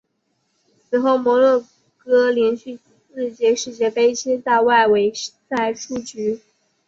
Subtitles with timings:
[0.89, 1.63] 此后摩洛
[1.99, 2.79] 哥连续
[3.13, 5.13] 四届世界杯皆在外围
[5.47, 6.39] 赛出局。